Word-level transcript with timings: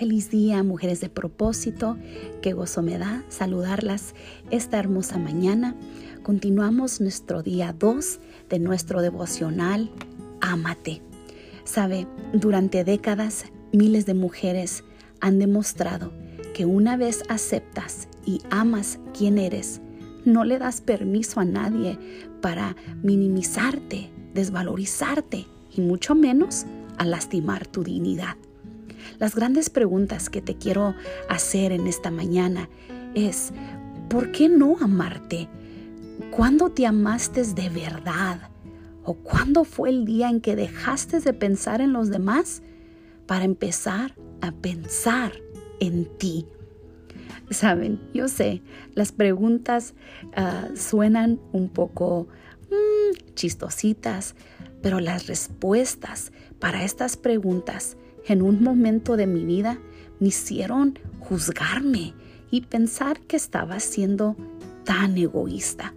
Feliz 0.00 0.30
día, 0.30 0.62
mujeres 0.62 1.02
de 1.02 1.10
propósito. 1.10 1.98
Qué 2.40 2.54
gozo 2.54 2.80
me 2.80 2.96
da 2.96 3.22
saludarlas 3.28 4.14
esta 4.50 4.78
hermosa 4.78 5.18
mañana. 5.18 5.76
Continuamos 6.22 7.02
nuestro 7.02 7.42
día 7.42 7.74
2 7.78 8.18
de 8.48 8.58
nuestro 8.60 9.02
devocional 9.02 9.90
Ámate. 10.40 11.02
Sabe, 11.64 12.06
durante 12.32 12.82
décadas 12.82 13.44
miles 13.74 14.06
de 14.06 14.14
mujeres 14.14 14.84
han 15.20 15.38
demostrado 15.38 16.14
que 16.54 16.64
una 16.64 16.96
vez 16.96 17.22
aceptas 17.28 18.08
y 18.24 18.40
amas 18.48 19.00
quien 19.12 19.36
eres, 19.36 19.82
no 20.24 20.44
le 20.44 20.58
das 20.58 20.80
permiso 20.80 21.40
a 21.40 21.44
nadie 21.44 21.98
para 22.40 22.74
minimizarte, 23.02 24.10
desvalorizarte 24.32 25.46
y 25.70 25.82
mucho 25.82 26.14
menos 26.14 26.64
a 26.96 27.04
lastimar 27.04 27.66
tu 27.66 27.84
dignidad. 27.84 28.38
Las 29.18 29.34
grandes 29.34 29.70
preguntas 29.70 30.30
que 30.30 30.42
te 30.42 30.56
quiero 30.56 30.94
hacer 31.28 31.72
en 31.72 31.86
esta 31.86 32.10
mañana 32.10 32.68
es, 33.14 33.52
¿por 34.08 34.32
qué 34.32 34.48
no 34.48 34.76
amarte? 34.80 35.48
¿Cuándo 36.30 36.70
te 36.70 36.86
amaste 36.86 37.42
de 37.44 37.68
verdad? 37.68 38.50
¿O 39.04 39.14
cuándo 39.14 39.64
fue 39.64 39.88
el 39.88 40.04
día 40.04 40.28
en 40.28 40.40
que 40.40 40.56
dejaste 40.56 41.20
de 41.20 41.32
pensar 41.32 41.80
en 41.80 41.92
los 41.92 42.10
demás 42.10 42.62
para 43.26 43.44
empezar 43.44 44.14
a 44.40 44.52
pensar 44.52 45.32
en 45.80 46.06
ti? 46.18 46.46
Saben, 47.50 48.00
yo 48.14 48.28
sé, 48.28 48.62
las 48.94 49.10
preguntas 49.10 49.94
ah, 50.36 50.68
suenan 50.76 51.40
un 51.52 51.68
poco 51.68 52.28
mm, 52.70 53.34
chistositas, 53.34 54.36
pero 54.82 55.00
las 55.00 55.26
respuestas 55.26 56.32
para 56.60 56.84
estas 56.84 57.16
preguntas 57.16 57.96
en 58.26 58.42
un 58.42 58.62
momento 58.62 59.16
de 59.16 59.26
mi 59.26 59.44
vida 59.44 59.78
me 60.18 60.28
hicieron 60.28 60.98
juzgarme 61.18 62.14
y 62.50 62.62
pensar 62.62 63.20
que 63.20 63.36
estaba 63.36 63.80
siendo 63.80 64.36
tan 64.84 65.16
egoísta. 65.16 65.94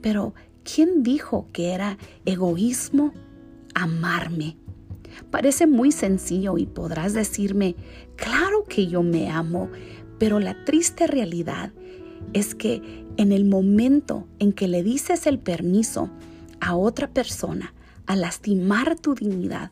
Pero, 0.00 0.34
¿quién 0.64 1.02
dijo 1.02 1.46
que 1.52 1.72
era 1.72 1.98
egoísmo 2.24 3.12
amarme? 3.74 4.56
Parece 5.30 5.66
muy 5.66 5.92
sencillo 5.92 6.58
y 6.58 6.66
podrás 6.66 7.12
decirme, 7.12 7.76
claro 8.16 8.64
que 8.64 8.86
yo 8.86 9.02
me 9.02 9.30
amo, 9.30 9.70
pero 10.18 10.40
la 10.40 10.64
triste 10.64 11.06
realidad 11.06 11.72
es 12.32 12.54
que 12.54 13.04
en 13.16 13.32
el 13.32 13.44
momento 13.44 14.26
en 14.38 14.52
que 14.52 14.68
le 14.68 14.82
dices 14.82 15.26
el 15.26 15.38
permiso 15.38 16.10
a 16.60 16.76
otra 16.76 17.08
persona 17.08 17.74
a 18.06 18.16
lastimar 18.16 18.98
tu 18.98 19.14
dignidad, 19.14 19.70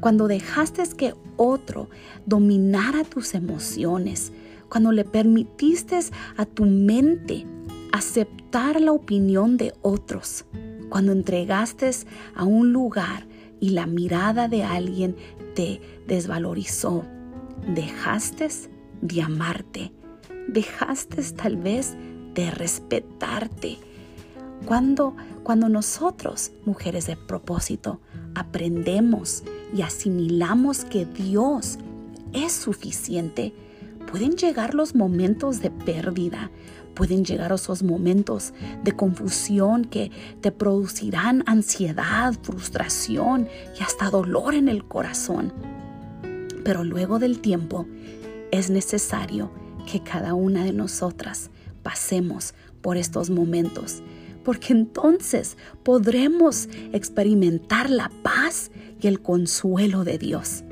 cuando 0.00 0.28
dejaste 0.28 0.82
que 0.96 1.14
otro 1.36 1.88
dominara 2.24 3.04
tus 3.04 3.34
emociones, 3.34 4.32
cuando 4.68 4.92
le 4.92 5.04
permitiste 5.04 5.98
a 6.36 6.44
tu 6.44 6.64
mente 6.64 7.46
aceptar 7.92 8.80
la 8.80 8.92
opinión 8.92 9.56
de 9.56 9.72
otros, 9.82 10.44
cuando 10.88 11.12
entregaste 11.12 11.90
a 12.34 12.44
un 12.44 12.72
lugar 12.72 13.26
y 13.60 13.70
la 13.70 13.86
mirada 13.86 14.48
de 14.48 14.64
alguien 14.64 15.16
te 15.54 15.80
desvalorizó, 16.06 17.04
dejaste 17.74 18.48
de 19.00 19.22
amarte, 19.22 19.92
dejaste 20.48 21.22
tal 21.34 21.56
vez 21.56 21.96
de 22.34 22.50
respetarte. 22.50 23.78
Cuando, 24.64 25.14
cuando 25.42 25.68
nosotros, 25.68 26.52
mujeres 26.64 27.06
de 27.06 27.16
propósito, 27.16 28.00
aprendemos 28.34 29.44
y 29.74 29.82
asimilamos 29.82 30.84
que 30.84 31.04
Dios 31.04 31.78
es 32.32 32.52
suficiente, 32.52 33.54
pueden 34.10 34.32
llegar 34.32 34.74
los 34.74 34.94
momentos 34.94 35.60
de 35.60 35.70
pérdida, 35.70 36.50
pueden 36.94 37.24
llegar 37.24 37.52
esos 37.52 37.82
momentos 37.82 38.54
de 38.82 38.92
confusión 38.92 39.84
que 39.84 40.10
te 40.40 40.50
producirán 40.50 41.44
ansiedad, 41.46 42.34
frustración 42.42 43.48
y 43.78 43.82
hasta 43.82 44.10
dolor 44.10 44.54
en 44.54 44.68
el 44.68 44.84
corazón. 44.84 45.52
Pero 46.64 46.82
luego 46.82 47.18
del 47.18 47.40
tiempo 47.40 47.86
es 48.50 48.70
necesario 48.70 49.50
que 49.90 50.00
cada 50.00 50.34
una 50.34 50.64
de 50.64 50.72
nosotras 50.72 51.50
pasemos 51.82 52.54
por 52.80 52.96
estos 52.96 53.30
momentos, 53.30 54.02
porque 54.46 54.72
entonces 54.72 55.56
podremos 55.82 56.68
experimentar 56.92 57.90
la 57.90 58.12
paz 58.22 58.70
y 59.00 59.08
el 59.08 59.20
consuelo 59.20 60.04
de 60.04 60.18
Dios. 60.18 60.62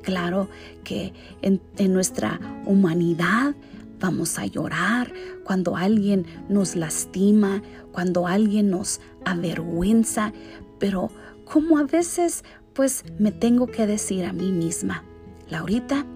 Claro 0.00 0.48
que 0.84 1.12
en, 1.42 1.60
nuestra 1.92 2.40
humanidad 2.64 3.54
vamos 4.00 4.38
a 4.38 4.46
llorar 4.46 5.12
cuando 5.44 5.76
alguien 5.76 6.24
nos 6.48 6.76
lastima, 6.76 7.62
cuando 7.92 8.26
alguien 8.26 8.70
nos 8.70 9.02
avergüenza, 9.26 10.32
pero 10.78 11.10
como 11.44 11.76
a 11.76 11.84
veces 11.84 12.42
pues 12.72 13.04
me 13.18 13.32
tengo 13.32 13.66
que 13.66 13.86
decir 13.86 14.24
a 14.24 14.32
mí 14.32 14.50
misma, 14.50 15.04
Laurita, 15.50 16.06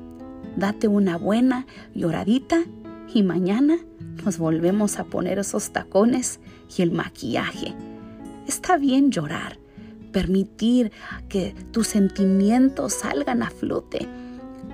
date 0.56 0.88
una 0.88 1.18
buena 1.18 1.66
lloradita 1.94 2.64
y 3.12 3.22
mañana 3.22 3.78
nos 4.24 4.38
volvemos 4.38 4.98
a 4.98 5.04
poner 5.04 5.38
esos 5.38 5.70
tacones 5.70 6.40
y 6.76 6.82
el 6.82 6.90
maquillaje. 6.92 7.74
Está 8.46 8.76
bien 8.76 9.10
llorar, 9.10 9.58
permitir 10.12 10.92
que 11.28 11.54
tus 11.72 11.88
sentimientos 11.88 12.94
salgan 12.94 13.42
a 13.42 13.50
flote. 13.50 14.08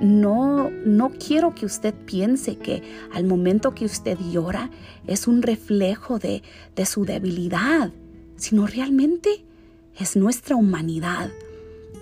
No, 0.01 0.71
no 0.71 1.11
quiero 1.11 1.55
que 1.55 1.67
usted 1.67 1.95
piense 2.07 2.57
que 2.57 2.83
al 3.13 3.25
momento 3.25 3.75
que 3.75 3.85
usted 3.85 4.19
llora 4.31 4.71
es 5.07 5.27
un 5.27 5.43
reflejo 5.43 6.19
de, 6.19 6.43
de 6.75 6.87
su 6.87 7.05
debilidad, 7.05 7.93
sino 8.37 8.67
realmente 8.67 9.45
es 9.99 10.17
nuestra 10.17 10.57
humanidad. 10.57 11.31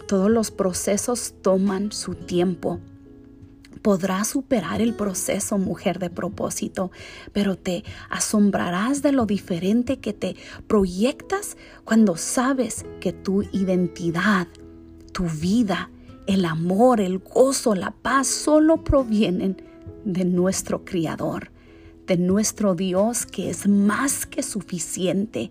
Todos 0.06 0.30
los 0.30 0.50
procesos 0.50 1.34
toman 1.42 1.90
su 1.92 2.14
tiempo 2.14 2.80
Podrás 3.82 4.28
superar 4.28 4.80
el 4.80 4.94
proceso, 4.94 5.58
mujer 5.58 5.98
de 5.98 6.10
propósito, 6.10 6.90
pero 7.32 7.56
te 7.56 7.84
asombrarás 8.10 9.02
de 9.02 9.12
lo 9.12 9.26
diferente 9.26 9.98
que 9.98 10.12
te 10.12 10.36
proyectas 10.66 11.56
cuando 11.84 12.16
sabes 12.16 12.84
que 13.00 13.12
tu 13.12 13.42
identidad, 13.52 14.48
tu 15.12 15.24
vida, 15.24 15.90
el 16.26 16.44
amor, 16.44 17.00
el 17.00 17.18
gozo, 17.18 17.74
la 17.74 17.90
paz 17.90 18.26
solo 18.26 18.84
provienen 18.84 19.62
de 20.04 20.24
nuestro 20.24 20.84
Criador, 20.84 21.50
de 22.06 22.16
nuestro 22.16 22.74
Dios 22.74 23.26
que 23.26 23.50
es 23.50 23.66
más 23.66 24.26
que 24.26 24.42
suficiente. 24.42 25.50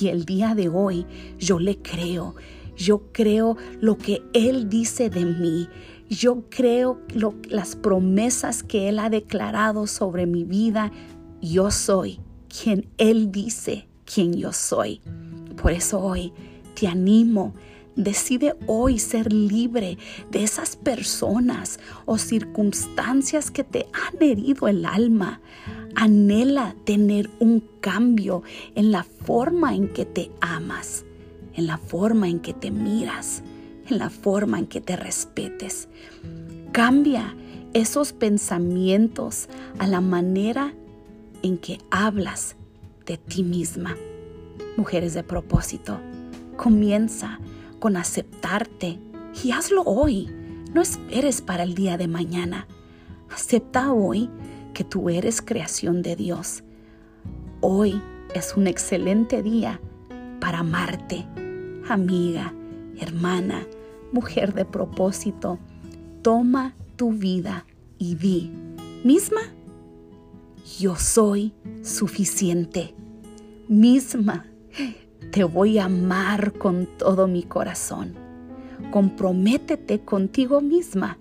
Y 0.00 0.08
el 0.08 0.24
día 0.24 0.54
de 0.54 0.68
hoy 0.68 1.06
yo 1.38 1.58
le 1.58 1.78
creo, 1.78 2.34
yo 2.80 3.12
creo 3.12 3.56
lo 3.80 3.96
que 3.96 4.22
Él 4.32 4.68
dice 4.68 5.10
de 5.10 5.24
mí 5.24 5.68
yo 6.10 6.42
creo 6.50 7.00
las 7.48 7.76
promesas 7.76 8.64
que 8.64 8.88
Él 8.88 8.98
ha 8.98 9.08
declarado 9.08 9.86
sobre 9.86 10.26
mi 10.26 10.42
vida. 10.42 10.90
Yo 11.40 11.70
soy 11.70 12.18
quien 12.48 12.88
Él 12.98 13.30
dice 13.30 13.86
quien 14.12 14.32
yo 14.32 14.52
soy. 14.52 15.00
Por 15.62 15.70
eso 15.70 16.00
hoy 16.00 16.32
te 16.74 16.88
animo. 16.88 17.54
Decide 17.94 18.56
hoy 18.66 18.98
ser 18.98 19.32
libre 19.32 19.98
de 20.32 20.42
esas 20.42 20.74
personas 20.74 21.78
o 22.06 22.18
circunstancias 22.18 23.52
que 23.52 23.62
te 23.62 23.86
han 23.92 24.20
herido 24.20 24.66
el 24.66 24.86
alma. 24.86 25.40
Anhela 25.94 26.74
tener 26.84 27.30
un 27.38 27.62
cambio 27.80 28.42
en 28.74 28.90
la 28.90 29.04
forma 29.04 29.76
en 29.76 29.86
que 29.86 30.06
te 30.06 30.32
amas, 30.40 31.04
en 31.54 31.66
la 31.66 31.78
forma 31.78 32.28
en 32.28 32.40
que 32.40 32.52
te 32.54 32.70
miras 32.70 33.42
en 33.90 33.98
la 33.98 34.10
forma 34.10 34.58
en 34.58 34.66
que 34.66 34.80
te 34.80 34.96
respetes. 34.96 35.88
Cambia 36.72 37.34
esos 37.72 38.12
pensamientos 38.12 39.48
a 39.78 39.86
la 39.86 40.00
manera 40.00 40.74
en 41.42 41.58
que 41.58 41.78
hablas 41.90 42.56
de 43.06 43.16
ti 43.18 43.42
misma. 43.42 43.96
Mujeres 44.76 45.14
de 45.14 45.22
propósito, 45.22 45.98
comienza 46.56 47.40
con 47.78 47.96
aceptarte 47.96 48.98
y 49.42 49.50
hazlo 49.52 49.82
hoy. 49.82 50.28
No 50.72 50.80
esperes 50.80 51.42
para 51.42 51.64
el 51.64 51.74
día 51.74 51.96
de 51.96 52.08
mañana. 52.08 52.66
Acepta 53.30 53.92
hoy 53.92 54.30
que 54.74 54.84
tú 54.84 55.08
eres 55.08 55.42
creación 55.42 56.02
de 56.02 56.16
Dios. 56.16 56.62
Hoy 57.60 58.00
es 58.34 58.56
un 58.56 58.66
excelente 58.66 59.42
día 59.42 59.80
para 60.40 60.60
amarte, 60.60 61.26
amiga, 61.88 62.52
hermana, 62.98 63.66
mujer 64.12 64.54
de 64.54 64.64
propósito, 64.64 65.58
toma 66.22 66.74
tu 66.96 67.12
vida 67.12 67.66
y 67.98 68.14
di, 68.14 68.50
misma, 69.04 69.42
yo 70.78 70.96
soy 70.96 71.52
suficiente. 71.82 72.94
Misma, 73.68 74.46
te 75.30 75.44
voy 75.44 75.78
a 75.78 75.84
amar 75.84 76.52
con 76.54 76.88
todo 76.98 77.28
mi 77.28 77.42
corazón. 77.42 78.14
Comprométete 78.90 80.00
contigo 80.00 80.60
misma, 80.60 81.18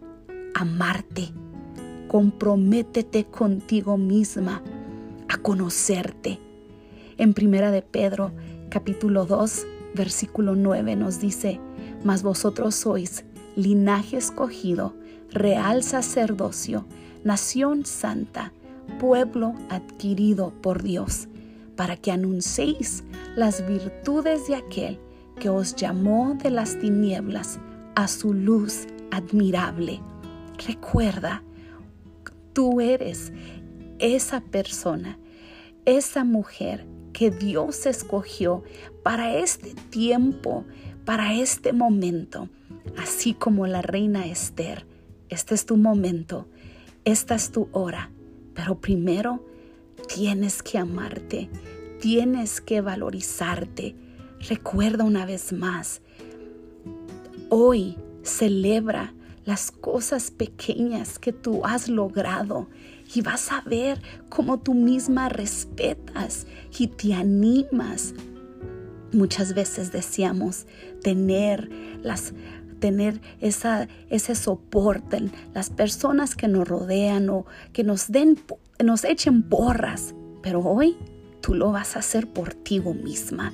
amarte, 0.56 1.30
comprométete 2.08 3.26
contigo 3.26 3.98
misma 3.98 4.64
a 5.28 5.38
conocerte. 5.38 6.40
En 7.18 7.34
Primera 7.34 7.70
de 7.70 7.82
Pedro, 7.82 8.32
capítulo 8.70 9.26
2, 9.26 9.68
versículo 9.96 10.56
9 10.56 10.96
nos 10.96 11.20
dice, 11.20 11.60
mas 12.04 12.22
vosotros 12.24 12.76
sois 12.76 13.26
linaje 13.56 14.18
escogido, 14.18 14.94
real 15.32 15.84
sacerdocio, 15.84 16.86
nación 17.24 17.86
santa, 17.86 18.54
pueblo 19.00 19.54
adquirido 19.70 20.54
por 20.62 20.84
Dios, 20.84 21.28
para 21.76 21.98
que 21.98 22.12
anunciéis 22.12 23.04
las 23.36 23.66
virtudes 23.68 24.48
de 24.48 24.56
aquel 24.56 25.00
que 25.40 25.50
os 25.50 25.76
llamó 25.76 26.36
de 26.36 26.52
las 26.52 26.78
tinieblas 26.80 27.60
a 27.96 28.08
su 28.08 28.34
luz 28.34 28.88
admirable. 29.12 30.02
Recuerda, 30.68 31.44
tú 32.54 32.82
eres 32.82 33.32
esa 34.00 34.42
persona, 34.42 35.18
esa 35.86 36.24
mujer 36.24 36.86
que 37.20 37.32
Dios 37.32 37.86
escogió 37.86 38.64
para 39.04 39.36
este 39.36 39.74
tiempo, 39.90 40.64
para 41.04 41.34
este 41.34 41.74
momento, 41.74 42.48
así 42.98 43.34
como 43.34 43.68
la 43.68 43.82
reina 43.82 44.26
Esther. 44.26 44.86
Este 45.28 45.54
es 45.54 45.66
tu 45.66 45.76
momento, 45.76 46.48
esta 47.04 47.36
es 47.36 47.52
tu 47.52 47.68
hora, 47.74 48.10
pero 48.54 48.80
primero 48.80 49.46
tienes 50.08 50.64
que 50.64 50.78
amarte, 50.78 51.50
tienes 52.00 52.62
que 52.62 52.80
valorizarte. 52.80 53.98
Recuerda 54.48 55.04
una 55.04 55.26
vez 55.26 55.52
más, 55.52 56.02
hoy 57.50 57.98
celebra 58.24 59.14
las 59.50 59.72
cosas 59.72 60.30
pequeñas 60.30 61.18
que 61.18 61.34
tú 61.34 61.66
has 61.66 61.90
logrado 61.90 62.68
y 63.16 63.22
vas 63.22 63.52
a 63.52 63.62
ver 63.62 64.00
cómo 64.30 64.60
tú 64.60 64.76
misma 64.76 65.28
respetas 65.28 66.46
y 66.78 66.86
te 66.86 67.16
animas. 67.16 68.14
Muchas 69.12 69.56
veces 69.56 69.92
deseamos 69.92 70.68
tener 71.02 71.68
las 72.04 72.36
tener 72.80 73.20
esa, 73.42 73.88
ese 74.12 74.36
soporte, 74.36 75.32
las 75.56 75.72
personas 75.72 76.36
que 76.36 76.48
nos 76.48 76.68
rodean 76.68 77.28
o 77.30 77.48
que 77.74 77.84
nos 77.84 78.12
den, 78.12 78.40
nos 78.82 79.04
echen 79.04 79.42
porras. 79.42 80.14
Pero 80.44 80.62
hoy 80.62 80.96
tú 81.42 81.56
lo 81.56 81.72
vas 81.72 81.96
a 81.96 82.00
hacer 82.00 82.32
por 82.32 82.54
ti 82.54 82.80
misma. 82.80 83.52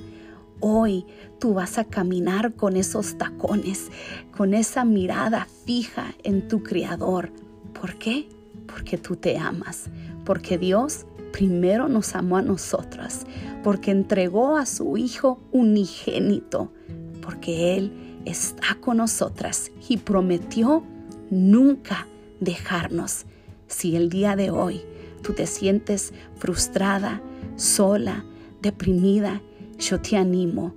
Hoy 0.60 1.04
tú 1.38 1.54
vas 1.54 1.78
a 1.78 1.84
caminar 1.84 2.54
con 2.54 2.76
esos 2.76 3.18
tacones, 3.18 3.90
con 4.36 4.54
esa 4.54 4.84
mirada 4.84 5.46
fija 5.64 6.14
en 6.22 6.48
tu 6.48 6.62
Creador. 6.62 7.30
¿Por 7.78 7.98
qué? 7.98 8.28
Porque 8.66 8.96
tú 8.96 9.16
te 9.16 9.36
amas, 9.36 9.90
porque 10.24 10.56
Dios 10.56 11.06
primero 11.32 11.88
nos 11.88 12.14
amó 12.14 12.38
a 12.38 12.42
nosotras, 12.42 13.26
porque 13.62 13.90
entregó 13.90 14.56
a 14.56 14.64
su 14.64 14.96
Hijo 14.96 15.38
unigénito, 15.52 16.72
porque 17.20 17.76
Él 17.76 18.20
está 18.24 18.76
con 18.80 18.96
nosotras 18.96 19.70
y 19.88 19.98
prometió 19.98 20.82
nunca 21.30 22.06
dejarnos. 22.40 23.26
Si 23.66 23.96
el 23.96 24.08
día 24.08 24.36
de 24.36 24.50
hoy 24.50 24.82
tú 25.22 25.34
te 25.34 25.46
sientes 25.46 26.14
frustrada, 26.36 27.20
sola, 27.56 28.24
deprimida, 28.62 29.42
yo 29.78 30.00
te 30.00 30.16
animo, 30.16 30.74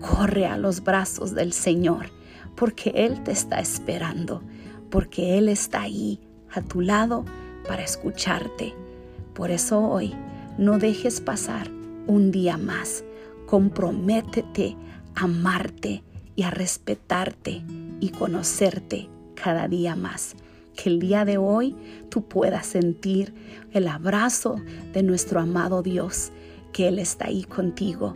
corre 0.00 0.46
a 0.46 0.56
los 0.56 0.82
brazos 0.82 1.34
del 1.34 1.52
Señor, 1.52 2.06
porque 2.54 2.92
Él 2.94 3.22
te 3.22 3.32
está 3.32 3.60
esperando, 3.60 4.42
porque 4.90 5.38
Él 5.38 5.48
está 5.48 5.82
ahí 5.82 6.20
a 6.52 6.62
tu 6.62 6.80
lado 6.80 7.24
para 7.66 7.82
escucharte. 7.82 8.74
Por 9.34 9.50
eso 9.50 9.80
hoy 9.80 10.14
no 10.58 10.78
dejes 10.78 11.20
pasar 11.20 11.70
un 12.06 12.30
día 12.30 12.56
más. 12.56 13.04
Comprométete 13.46 14.76
a 15.14 15.24
amarte 15.24 16.02
y 16.34 16.42
a 16.42 16.50
respetarte 16.50 17.62
y 18.00 18.10
conocerte 18.10 19.08
cada 19.34 19.68
día 19.68 19.96
más. 19.96 20.34
Que 20.74 20.90
el 20.90 20.98
día 20.98 21.24
de 21.24 21.38
hoy 21.38 21.74
tú 22.10 22.22
puedas 22.22 22.66
sentir 22.66 23.34
el 23.72 23.88
abrazo 23.88 24.56
de 24.92 25.02
nuestro 25.02 25.40
amado 25.40 25.82
Dios, 25.82 26.32
que 26.76 26.88
Él 26.88 26.98
está 26.98 27.28
ahí 27.28 27.44
contigo 27.44 28.14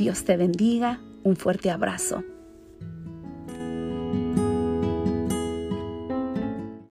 Dios 0.00 0.24
te 0.24 0.38
bendiga. 0.38 0.98
Un 1.24 1.36
fuerte 1.36 1.70
abrazo. 1.70 2.24